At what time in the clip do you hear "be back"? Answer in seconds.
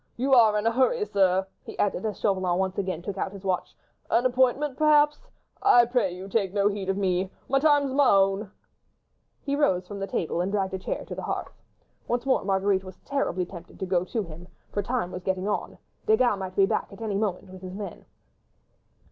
16.55-16.87